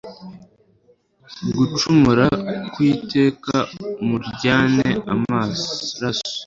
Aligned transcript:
gucumura 1.57 2.25
ku 2.71 2.75
Uwiteka 2.81 3.55
muryanye 4.07 4.89
amaraso 5.13 5.69